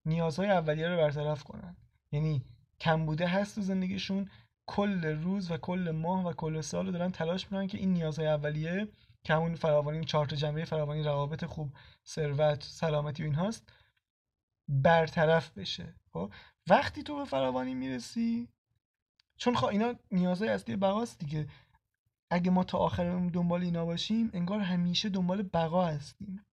[0.05, 1.77] نیازهای اولیه رو برطرف کنن.
[2.11, 2.45] یعنی
[2.81, 4.29] کمبوده هست تو زندگیشون
[4.65, 8.27] کل روز و کل ماه و کل سال رو دارن تلاش می‌کنن که این نیازهای
[8.27, 8.87] اولیه
[9.23, 11.73] که همون فراوانی چهار تا جنبه فراوانی روابط خوب
[12.07, 13.69] ثروت سلامتی و این هاست
[14.67, 15.95] برطرف بشه.
[16.13, 16.33] خب؟
[16.69, 18.47] وقتی تو به فراوانی می‌رسی
[19.37, 21.47] چون خب اینا نیازهای اصلی بقاست دیگه.
[22.29, 26.45] اگه ما تا آخر دنبال اینا باشیم انگار همیشه دنبال بقا هستیم.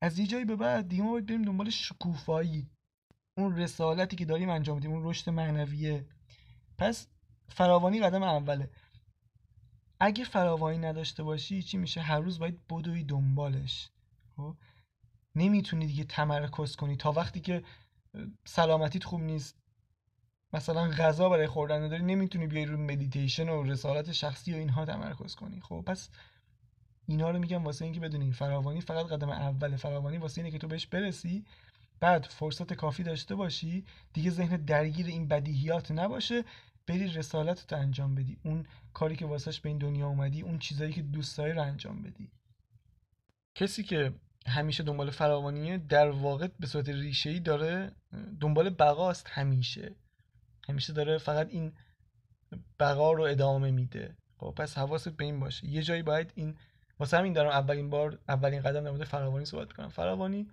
[0.00, 2.70] از یه جایی به بعد دیگه ما باید بریم دنبال شکوفایی.
[3.38, 6.06] اون رسالتی که داریم انجام میدیم اون رشد معنویه.
[6.78, 7.06] پس
[7.48, 8.70] فراوانی قدم اوله.
[10.00, 13.90] اگه فراوانی نداشته باشی چی میشه؟ هر روز باید بدوی دنبالش.
[14.36, 14.56] خب؟
[15.34, 16.96] نمی‌تونی دیگه تمرکز کنی.
[16.96, 17.62] تا وقتی که
[18.44, 19.58] سلامتیت خوب نیست
[20.52, 25.34] مثلا غذا برای خوردن نداری نمی‌تونی بیای رو مدیتیشن و رسالت شخصی و اینها تمرکز
[25.34, 25.60] کنی.
[25.60, 26.10] خب؟ پس
[27.06, 30.68] اینا رو میگم واسه اینکه بدونی فراوانی فقط قدم اول فراوانی واسه اینه که تو
[30.68, 31.44] بهش برسی.
[32.00, 36.44] بعد فرصت کافی داشته باشی دیگه ذهن درگیر این بدیهیات نباشه
[36.86, 38.38] بری رسالت رو انجام بدی.
[38.44, 42.02] اون کاری که واسهش به این دنیا اومدی اون چیزایی که دوست داری رو انجام
[42.02, 42.30] بدی.
[43.54, 44.12] کسی که
[44.46, 47.92] همیشه دنبال فراوانیه در واقع به صورت ریشه ای داره
[48.40, 49.94] دنبال بقاست همیشه.
[50.68, 51.72] همیشه داره فقط این
[52.80, 54.16] بقا رو ادامه میده.
[54.36, 55.66] خب پس حواست به این باشه.
[55.66, 56.56] یه جایی باید این
[56.98, 60.48] واسه همین دارم اولین بار اولین قدم در مورد فراوانی صحبت کنم فراوانی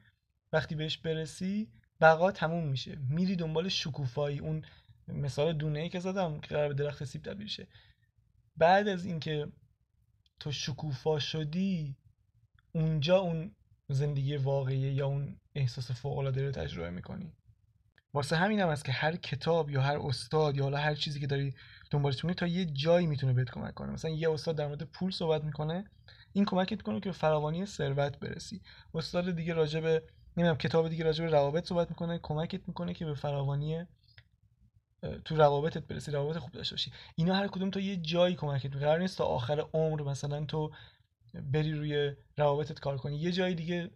[0.53, 1.69] وقتی بهش برسی
[2.01, 2.97] بقا تموم میشه.
[3.10, 4.65] میری دنبال شکوفایی اون
[5.08, 7.67] مثال دونه ای که زدم که قرار به درخت سیب تبدیل شه.
[8.58, 9.47] بعد از اینکه
[10.39, 11.95] تو شکوفا شدی
[12.71, 13.55] اونجا اون
[13.89, 17.34] زندگی واقعی یا اون احساس فوق العاده رو تجربه می‌کنی.
[18.13, 21.27] واسه همین هم است که هر کتاب یا هر استاد یا حالا هر چیزی که
[21.27, 21.53] داری
[21.91, 23.91] دنبالش می‌کنی تا یه جایی می‌تونه بهت کمک کنه.
[23.91, 25.86] مثلا یه استاد در مورد پول صحبت می‌کنه
[26.34, 28.62] این کمکت می‌کنه که فراوانی ثروت برسی.
[28.93, 30.03] استاد دیگه راجع به
[30.38, 33.86] نمی‌دونم کتاب دیگه راجع به روابط صحبت می‌کنه کمکت می‌کنه که به فراوانی
[35.26, 36.91] تو روابطت برسی روابط خوب داشته باشی.
[37.15, 38.80] اینا هر کدوم تا یه جایی کمکت می‌کنه.
[38.80, 40.71] قرار نیست تا آخر عمر مثلا تو
[41.34, 43.17] بری روی روابطت کار کنی.
[43.17, 43.91] یه جایی دیگه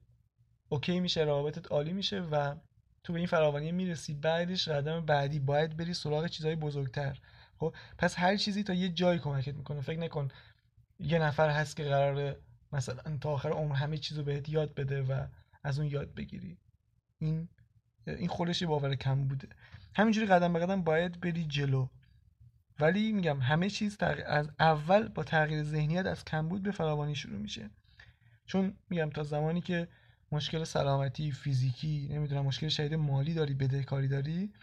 [0.69, 2.55] اوکی میشه روابطت عالی میشه و
[3.03, 4.13] تو به این فراوانی می‌رسی.
[4.13, 7.19] بعدش قدم بعدی باید بری سراغ چیزهای بزرگتر.
[7.57, 9.81] خب پس هر چیزی تا یه جایی کمکت می‌کنه.
[9.81, 10.27] فکر نکن
[10.99, 12.39] یه نفر هست که قراره
[12.71, 15.27] مثلا تا آخر عمر همه چیزو بهت یاد بده و
[15.69, 16.57] از اون یاد بگیری.
[17.19, 17.49] این
[18.07, 19.47] این خودش باور کم بوده.
[19.95, 21.87] همینجوری قدم به قدم باید بری جلو.
[22.79, 27.69] ولی میگم همه چیز از اول با تغییر ذهنیت از کمبود به فراوانی شروع میشه.
[28.45, 29.87] چون میگم تا زمانی که
[30.31, 34.53] مشکل سلامتی فیزیکی نمی‌دونم مشکل شدید مالی داری بدهکاری داری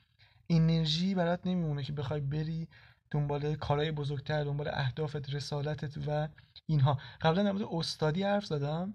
[0.50, 2.68] انرژی برات نمیمونه که بخوای بری
[3.10, 6.28] دنبال کارهای بزرگتر دنبال اهدافت رسالتت و
[6.66, 6.98] اینها.
[7.20, 8.94] قبلا در استادی حرف زدم.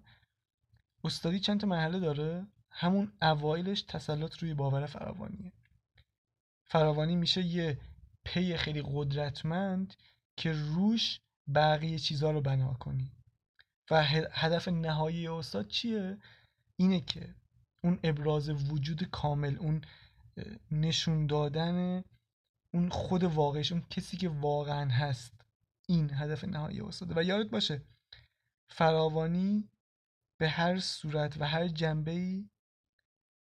[1.04, 5.52] استادی چند تا مرحله داره؟ همون اوایلش تسلط روی باور فراوانیه.
[6.66, 7.80] فراوانی میشه یه
[8.24, 9.94] پی خیلی قدرتمند
[10.38, 11.20] که روش
[11.56, 13.12] بقیه چیزها رو بنا کنی.
[13.92, 16.18] و هدف نهایی استاد چیه؟
[16.76, 17.36] اینه که
[17.84, 19.82] اون ابراز وجود کامل اون
[20.72, 22.04] نشون دادن
[22.74, 25.34] اون خود واقعش اون کسی که واقعا هست.
[25.88, 27.14] این هدف نهایی استاده.
[27.18, 27.82] و یادت باشه
[28.70, 29.70] فراوانی
[30.42, 32.50] به هر صورت و هر جنبه ای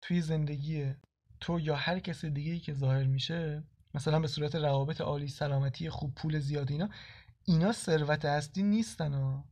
[0.01, 0.93] توی زندگی
[1.39, 6.15] تو یا هر کس دیگه که ظاهر میشه مثلا به صورت روابط عالی سلامتی خوب
[6.15, 6.89] پول زیاد اینا
[7.45, 9.43] اینا ثروت اصلی نیستن ها.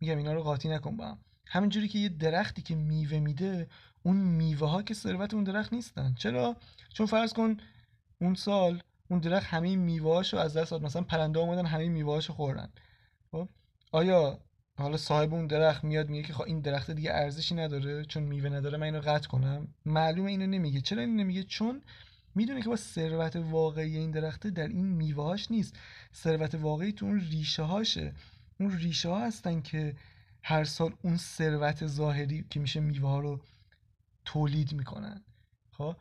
[0.00, 1.18] میگم اینا رو قاطی نکن با هم.
[1.46, 3.68] همینجوری که یه درختی که میوه میده
[4.02, 6.14] اون میوه ها که ثروت اون درخت نیستن.
[6.14, 6.56] چرا؟
[6.92, 7.56] چون فرض کن
[8.20, 10.82] اون سال اون درخت همه میوه رو از دست داد.
[10.82, 12.68] مثلا پرنده اومدن همه میوه رو خوردن.
[13.30, 13.48] خب؟
[13.92, 14.40] آیا
[14.76, 18.48] حالا صاحب اون درخت میاد میگه که خب این درخت دیگه ارزشی نداره چون میوه
[18.50, 19.74] نداره من اینو قطع کنم.
[19.84, 20.80] معلومه اینو نمیگه.
[20.80, 21.82] چرا اینو نمیگه؟ چون
[22.34, 25.76] می‌دونه که با ثروت واقعی این درخته در این میوهاش نیست.
[26.14, 28.14] ثروت واقعی تو اون ریشه هاشه
[28.60, 29.96] اون ریشه ها هستن که
[30.42, 33.40] هر سال اون ثروت ظاهری که میشه میوه ها رو
[34.24, 35.24] تولید می‌کنن.
[35.70, 35.96] خب؟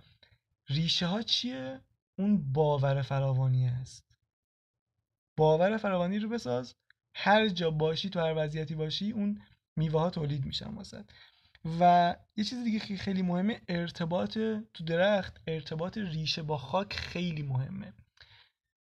[0.69, 1.81] ریشه ها چیه؟
[2.15, 4.03] اون باور فراوانی است
[5.38, 6.75] باور فراوانی رو بساز.
[7.15, 9.41] هر جا باشی تو هر وضعیتی باشی اون
[9.78, 11.06] میوه ها تولید میشن واسه
[11.80, 14.34] و یه چیز دیگه که خیلی مهمه ارتباط
[14.73, 17.93] تو درخت ارتباط ریشه با خاک خیلی مهمه.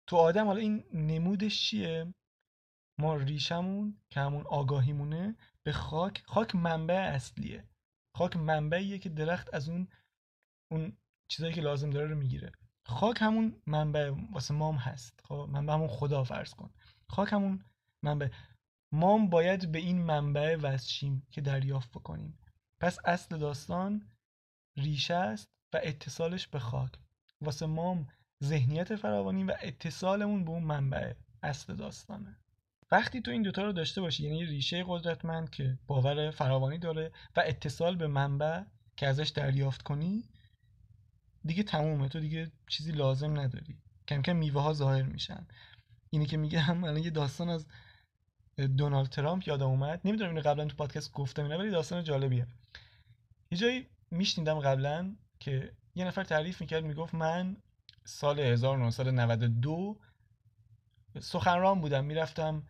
[0.07, 2.14] تو آدم حالا این نمودش چیه؟
[3.01, 7.64] ما ریشمون که همون آگاهیمونه به خاک خاک منبع اصلیه.
[8.16, 9.88] خاک منبعیه که درخت از اون
[10.71, 10.97] اون
[11.29, 12.53] چیزایی که لازم داره رو می‌گیره.
[12.87, 15.21] خاک همون منبع واسه مام هست.
[15.25, 16.71] خب منبع همون خدا فرض کن.
[17.09, 17.64] خاک همون
[18.02, 18.28] منبع.
[18.92, 22.38] مام باید به این منبع وسشیم که دریافت بکنیم.
[22.80, 24.10] پس اصل داستان
[24.76, 26.92] ریشه است و اتصالش به خاک.
[27.40, 28.08] واسه مام
[28.44, 31.12] ذهنیت فراوانی و اتصالمون به اون منبع
[31.42, 32.36] اصل داستانه.
[32.90, 37.42] وقتی تو این دوتا رو داشته باشی یعنی ریشه قدرتمند که باور فراوانی داره و
[37.46, 38.62] اتصال به منبع
[38.96, 40.28] که ازش دریافت کنی
[41.44, 42.08] دیگه تمومه.
[42.08, 43.78] تو دیگه چیزی لازم نداری.
[44.08, 45.46] کم کم میوه ها ظاهر میشن.
[46.10, 47.66] اینی که میگه هم الان یه داستان از
[48.66, 50.01] دونالد ترامپ یادم اومد.
[50.05, 52.46] نمی‌دونم اینو قبلا تو پادکست گفتم اینا ولی داستان جالبیه.
[53.51, 57.57] یه جایی میشنیدم قبلا که یه نفر تعریف می‌کرد می‌گفت من
[58.05, 59.96] سال 1992
[61.20, 62.05] سخنران بودم.
[62.05, 62.62] می‌رفتم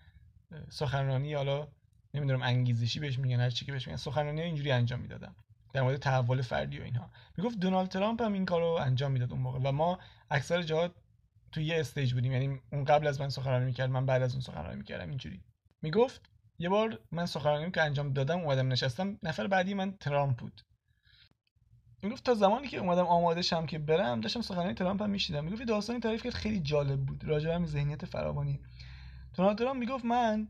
[0.71, 1.69] سخنرانی حالا
[2.15, 5.37] نمی‌دونم انگیزشی بهش میگن هر چی که بهش میگن سخنرانی اینجوری انجام می‌دادم.
[5.73, 7.11] در مورد تحول فردی و اینها.
[7.37, 9.99] می‌گفت دونالد ترامپ هم این کارو انجام می‌داد اون موقع و ما
[10.31, 10.91] اکثر جاها
[11.53, 12.33] تو یه استیج بودیم.
[12.33, 15.41] یعنی اون قبل از من سخنرانی می‌کرد من بعد از اون سخنرانی می‌کردم اینجوری.
[15.83, 19.19] می‌گفت یه بار من سخنرانی که انجام دادم اومدم نشستم.
[19.23, 20.61] نفر بعدی من ترامپ بود.
[22.03, 25.63] می‌گفت تا زمانی که اومدم آماده شم که برم داشتم سخنرانی ترامپ هم میشیدم می‌گفت
[25.63, 27.25] داستانی تعریف کرد خیلی جالب بود.
[27.25, 28.61] راجع به ذهنیت فراوانی.
[29.35, 30.49] دونالد ترامپ می‌گفت من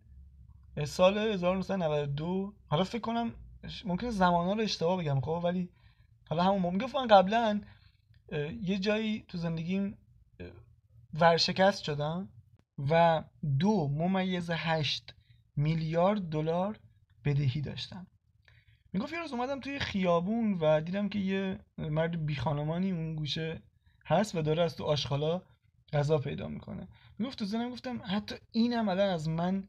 [0.87, 3.33] سال 1992 حالا فکر کنم
[3.85, 5.69] ممکنه زمانا رو اشتباه بگم خب ولی
[6.29, 7.61] حالا همون می‌گفت من قبلا
[8.63, 9.99] یه جایی تو زندگیم
[11.15, 12.29] ورشکست شدم
[12.91, 13.25] و
[13.59, 15.15] دو ممیز هشت
[15.57, 16.79] میلیارد دلار
[17.25, 18.07] بدهی داشتم.
[18.93, 23.63] می‌گفت یه روز اومدم توی خیابون و دیدم که یه مرد بی خانمانی اون گوشه
[24.07, 25.43] هست و داره از تو آشخالا
[25.93, 26.89] غذا پیدا می‌کنه.
[27.19, 29.65] می‌گفت تو زنم گفتم حتی اینم الان از من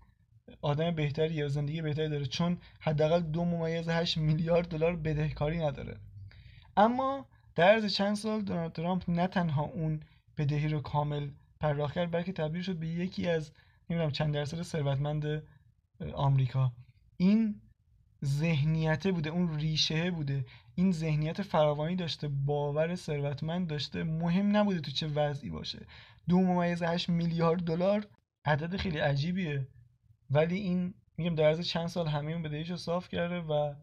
[0.61, 5.97] آدم بهتری یا زندگی بهتری داره چون حداقل دو ممیز هشت میلیارد دلار بدهکاری نداره.
[6.77, 9.99] اما در عرض چند سال دونالد ترامپ نه تنها اون
[10.37, 13.51] بدهی رو کامل پرداخت کرد بلکه تبدیل شد به یکی از
[13.89, 15.43] نمی‌دونم چند درصد ثروتمند
[16.11, 16.71] آمریکا.
[17.17, 17.61] این
[18.25, 20.45] ذهنیته بوده اون ریشه بوده.
[20.75, 24.03] این ذهنیت فراوانی داشته باور ثروتمند داشته.
[24.03, 25.85] مهم نبوده تو چه وضعی باشه.
[26.29, 28.07] دو ممیز هشت میلیارد دلار
[28.45, 29.67] عدد خیلی عجیبیه.
[30.29, 33.73] ولی این میگم در عرض چند سال همه اون بدهیش رو صاف کرده و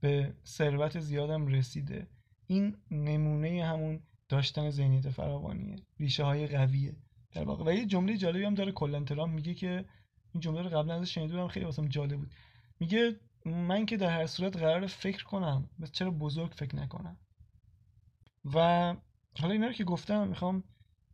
[0.00, 2.06] به ثروت زیادم رسیده.
[2.46, 5.76] این نمونه همون داشتن ذهنیت فراوانیه.
[6.00, 6.96] ریشه های قویه.
[7.32, 9.84] در واقع و یه جمله جالبی هم داره کلا میگه که
[10.32, 12.34] این جمله رو قبلا ازش شنیده بودم خیلی واسم جالب بود.
[12.80, 17.16] میگه من که در هر صورت قرار فکر کنم بس چرا بزرگ فکر نکنم؟
[18.54, 18.58] و
[19.38, 20.64] حالا اینا رو که گفتم می‌خوام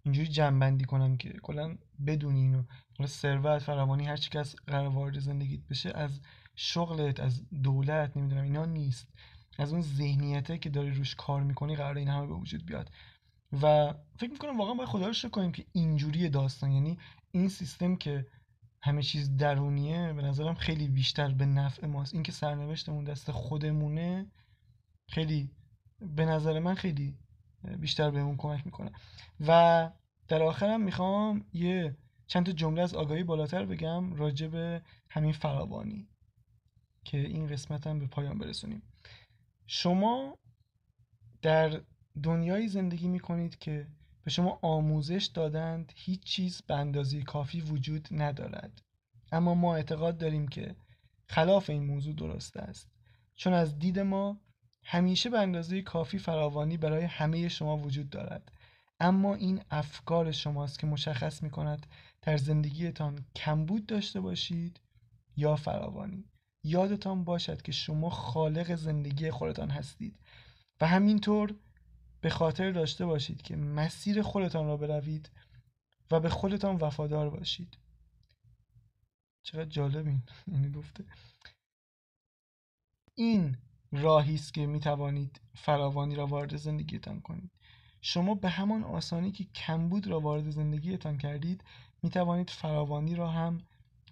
[0.02, 2.62] اینجوری جنبندی کنم که کلا بدونی اینو.
[2.98, 6.20] حالا ثروت فراوانی هر چی که قرار وارد زندگیت بشه از
[6.56, 9.08] شغلت از دولت نمی‌دونم اینا نیست.
[9.58, 12.90] از اون ذهنیته که داری روش کار می‌کنی قرار این همه به وجود بیاد.
[13.62, 16.98] و فکر می‌کنم واقعا باید خدا رو شکر کنیم که اینجوری داستان یعنی
[17.30, 18.26] این سیستم که
[18.82, 20.12] همه چیز درونیه.
[20.12, 22.14] به نظرم خیلی بیشتر به نفع ماست.
[22.14, 24.26] اینکه سرنوشتمون دست خودمونه
[25.08, 25.50] خیلی
[26.00, 27.18] به نظر من خیلی
[27.78, 28.92] بیشتر بهمون کمک می‌کنه.
[29.46, 29.90] و
[30.28, 36.08] در آخرم می‌خوام یه چند تا جمله از آگاهی بالاتر بگم راجع به همین فراوانی
[37.04, 38.82] که این قسمت هم به پایان برسونیم.
[39.66, 40.38] شما
[41.42, 41.80] در
[42.22, 43.86] دنیایی زندگی می‌کنید که
[44.24, 48.82] به شما آموزش دادند هیچ چیز به اندازه کافی وجود ندارد.
[49.32, 50.76] اما ما اعتقاد داریم که
[51.26, 52.88] خلاف این موضوع درست است.
[53.36, 54.40] چون از دید ما
[54.84, 58.52] همیشه به اندازه کافی فراوانی برای همه شما وجود دارد.
[59.00, 61.86] اما این افکار شماست که مشخص می کند
[62.22, 64.80] در زندگیتان کمبود داشته باشید
[65.36, 66.24] یا فراوانی.
[66.64, 70.18] یادتان باشد که شما خالق زندگی خودتان هستید.
[70.80, 71.54] و همینطور
[72.20, 75.30] به خاطر داشته باشید که مسیر خودتان را بروید
[76.10, 77.78] و به خودتان وفادار باشید.
[79.42, 81.04] چقدر جالب این یعنی گفته.
[83.14, 83.56] این
[83.92, 87.50] راهی است که می توانید فراوانی را وارد زندگیتان کنید.
[88.00, 91.64] شما به همان آسانی که کمبود را وارد زندگیتان کردید
[92.02, 93.60] می توانید فراوانی را هم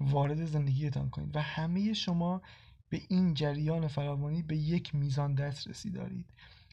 [0.00, 2.42] وارد زندگیتان کنید و همه شما
[2.88, 6.26] به این جریان فراوانی به یک میزان دسترسی دارید.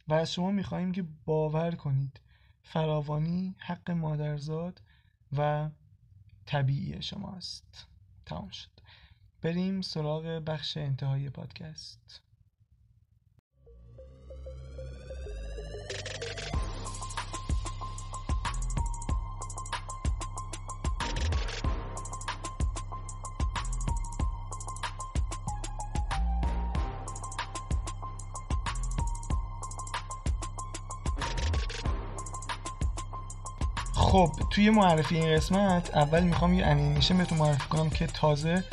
[0.07, 2.19] و از شما می‌خواهیم که باور کنید.
[2.63, 4.81] فراوانی حق مادرزاد
[5.37, 5.69] و
[6.45, 7.87] طبیعی شماست.
[8.25, 8.69] تمام شد.
[9.41, 12.22] بریم سراغ بخش انتهای پادکست.
[34.13, 38.63] خب توی معرفی این قسمت اول می‌خوام یه انیمیشن بهتون معرفی کنم که تازه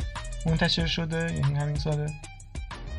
[0.45, 2.05] منتشر شده یعنی همین ساله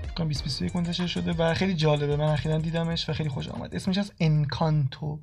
[0.02, 2.16] فکر 2021 منتشر شده و خیلی جالبه.
[2.16, 3.74] من اخیرا دیدمش و خیلی خوش آمد.
[3.74, 5.20] اسمش از انکانتو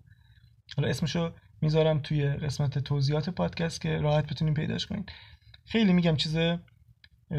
[0.77, 5.05] حالا اسمشو می‌ذارم توی قسمت توضیحات پادکست که راحت بتونیم پیداش کنین.
[5.65, 6.37] خیلی میگم چیز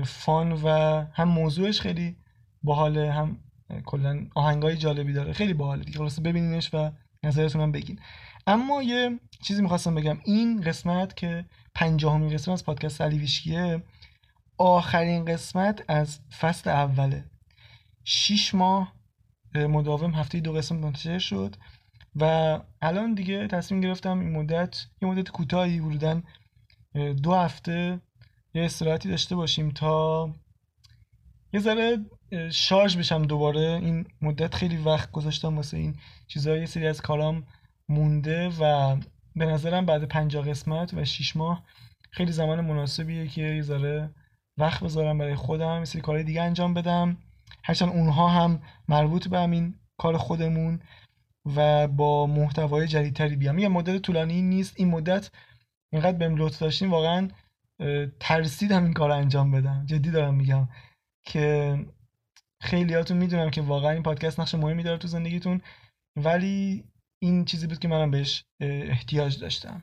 [0.05, 0.69] فان و
[1.13, 2.17] هم موضوعش خیلی
[2.63, 3.39] باحاله هم
[3.85, 5.33] کلا آهنگای جالبی داره.
[5.33, 5.99] خیلی باحاله دیگه.
[5.99, 6.91] خلاص ببینینش و
[7.23, 8.01] نظرتون هم بگین.
[8.47, 10.19] اما یه چیزی می‌خواستم بگم.
[10.25, 13.83] این قسمت که پنجاهمین قسمت از پادکست سلیویشکیه
[14.59, 17.25] آخرین قسمت از فصل اوله.
[18.05, 18.93] شیش ماه
[19.55, 21.57] مداوم هفته دو قسمت منتشر شد
[22.17, 22.25] و
[22.83, 26.23] الان دیگه تصمیم گرفتم این مدت یه مدت کوتاهی حدودا
[27.23, 28.01] دو هفته
[28.55, 30.35] یه استراحتی داشته باشیم تا
[31.53, 31.99] یه ذره
[32.51, 33.61] شارژ بشم دوباره.
[33.61, 37.47] این مدت خیلی وقت گذاشتم واسه این چیزایی یه سری از کارام
[37.91, 38.97] مونده و
[39.37, 41.65] به نظرم بعد پنجاه قسمت و شیش ماه
[42.11, 44.11] خیلی زمان مناسبیه که یه ذره
[44.59, 47.17] وقت بذارم برای خودم یه سری کارهای دیگه انجام بدم.
[47.65, 50.81] هرچند اونها هم مربوط به همین کار خودمون
[51.57, 55.31] و با محتوای جدیدتری بیام یه مدت طولانی نیست این مدت
[55.93, 57.29] اینقدر بهم لطف داشتین واقعا
[58.21, 59.87] ترسیدم این کار انجام بدم.
[59.87, 60.69] جدی دارم میگم
[61.25, 61.79] که
[62.61, 65.61] خیلیاتون می‌دونم که واقعا این پادکست نقش مهمی داره تو زندگیتون
[66.17, 66.85] ولی
[67.23, 69.83] این چیزی بود که منم بهش احتیاج داشتم.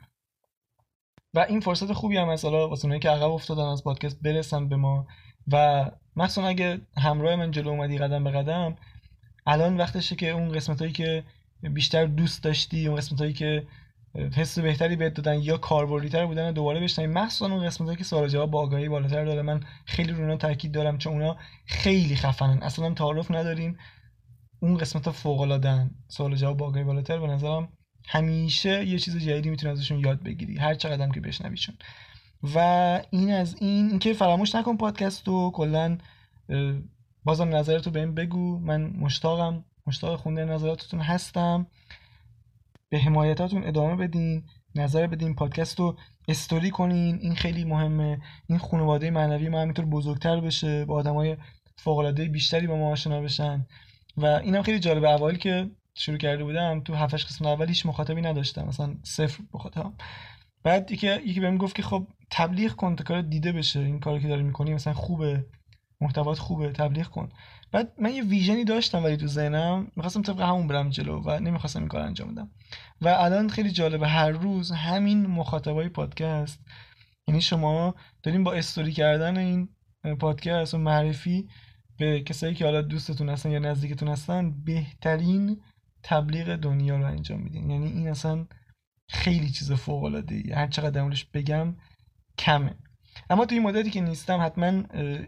[1.34, 5.08] و این فرصت خوبی هم مثلا واسه که عقب افتادن از پادکست برسن به ما.
[5.52, 8.78] و مخصوصا اگه همراه من جلو اومدی قدم به قدم
[9.46, 11.24] الان وقتشه که اون قسمت هایی که
[11.62, 13.68] بیشتر دوست داشتی اون قسمت هایی که
[14.36, 17.08] حس بهتری بهت دادن یا کاربردیتر بودن دوباره بشنوی.
[17.08, 19.42] مخصوصا اون قسمت هایی که سوال جواب با آگاهی بالاتر داره.
[19.42, 22.64] من خیلی رونا تاکید دارم چون اونا خیلی خفنن.
[22.64, 23.78] اصلا تعارف نداریم.
[24.60, 27.20] اون قسمت فوق العاده سوال جواب با آگاهی بالاتر.
[27.20, 27.70] به نظرم
[28.08, 30.58] همیشه یه چیز جدیدی می‌تونی ازشون یاد بگیری.
[30.58, 31.76] هر چقدر که بشنویشون
[32.56, 32.60] و
[33.12, 35.52] این از این اینکه فراموش نکن پادکست رو.
[35.52, 35.98] کلا
[37.24, 38.60] بازم نظرتو بهم بگو.
[38.60, 39.66] من مشتاقم.
[39.88, 41.68] مشتاق خوندن نظراتتون هستم.
[42.90, 44.44] به حمایتاتون ادامه بدین.
[44.76, 45.36] نظر بدین.
[45.36, 47.20] پادکست رو استوری کنین.
[47.22, 48.22] این خیلی مهمه.
[48.48, 50.86] این خانواده معنوی ما همینطور بزرگتر بشه.
[50.86, 51.38] با آدمای
[51.76, 53.66] فوق بیشتری با ما آشنا بشن.
[54.18, 58.22] و اینم خیلی جالب اوایل که شروع کرده بودم تو هفتش قسم اول هیچ مخاطبی
[58.22, 59.94] نداشتم مثلا صفر مخاطب
[60.64, 64.22] بعد یکی یکی بهم گفت که خب تبلیغ کن تا کار دیده بشه این کاری
[64.22, 65.46] که داری می‌کنی مثلا خوبه
[66.02, 67.30] محتوات خوبه تبلیغ کن.
[67.72, 71.80] بعد من یه ویژنی داشتم ولی تو ذهنم می‌خواستم طبق همون برم جلو و نمی‌خواستم
[71.80, 72.52] این کار انجام بدم.
[73.02, 76.60] و الان خیلی جالبه هر روز همین مخاطبای پادکست
[77.28, 79.70] یعنی شما داریم با استوری کردن این
[80.20, 81.48] پادکست و معرفی
[81.98, 85.62] به کسایی که حالا دوستتون هستن یا نزدیکتون هستن بهترین
[86.04, 87.70] تبلیغ دنیا رو انجام میدین.
[87.70, 88.46] یعنی این اصلا
[89.10, 91.76] خیلی چیز فوق العاده ای هر چقدر درمونش بگم
[92.38, 92.76] کمه.
[93.30, 94.84] اما توی مدتی که نیستم حتما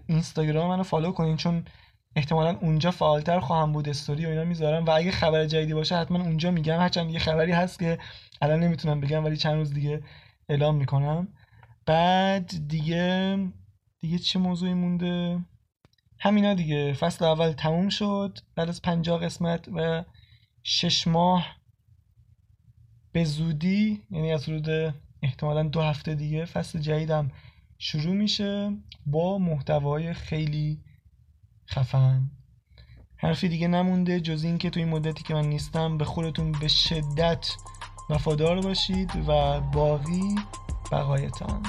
[0.07, 1.65] اینستاگرام منو فالو کنین چون
[2.15, 4.85] احتمالا اونجا فعالتر خواهم بود استوری و اینا می‌ذارم.
[4.85, 6.79] و اگه خبر جدیدی باشه حتما اونجا میگم.
[6.79, 7.99] هرچند یه خبری هست که
[8.41, 10.03] الان نمی‌تونم بگم ولی چند روز دیگه
[10.49, 11.27] اعلام می‌کنم.
[11.85, 13.37] بعد دیگه
[14.01, 15.39] دیگه چه موضوعی مونده؟
[16.19, 16.93] همینا دیگه.
[16.93, 18.39] فصل اول تموم شد.
[18.55, 20.03] بعد از پنجاه قسمت و
[20.63, 21.45] شش ماه
[23.11, 27.31] به زودی یعنی از حدود احتمالا دو هفته دیگه فصل جدیدم
[27.77, 30.81] شروع میشه با محتوای خیلی
[31.69, 32.31] خفن.
[33.17, 36.67] حرفی دیگه نمونده جز این که توی این مدتی که من نیستم به خودتون به
[36.67, 37.55] شدت
[38.09, 40.35] وفادار باشید و باقی
[40.91, 41.63] بقایتان.